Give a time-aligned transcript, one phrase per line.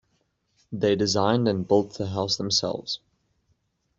[0.71, 3.01] They designed and built the house themselves.